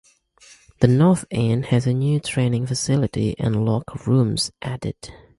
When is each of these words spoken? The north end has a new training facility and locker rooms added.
The 0.79 0.87
north 0.87 1.25
end 1.29 1.67
has 1.67 1.85
a 1.85 1.93
new 1.93 2.19
training 2.19 2.65
facility 2.65 3.37
and 3.37 3.63
locker 3.63 3.99
rooms 4.09 4.51
added. 4.59 4.95